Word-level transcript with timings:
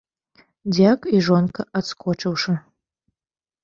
Дзяк 0.75 1.05
і 1.19 1.21
жонка 1.29 1.69
адскочыўшы. 1.83 2.59